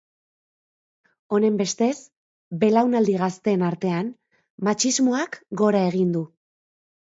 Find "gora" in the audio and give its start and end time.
5.65-5.87